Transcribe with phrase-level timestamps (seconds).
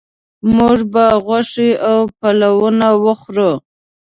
[0.55, 3.51] موږ به غوښې او پلونه وخورو